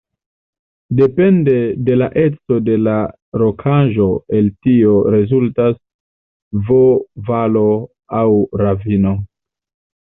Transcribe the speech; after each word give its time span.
Depende 0.99 1.75
de 1.87 1.95
la 2.01 2.07
eco 2.21 2.57
de 2.69 2.77
la 2.87 2.95
rokaĵo 3.43 4.09
el 4.41 4.51
tio 4.69 4.97
rezultas 5.19 5.79
V-valo 6.73 7.69
aŭ 8.25 8.27
ravino. 8.67 9.19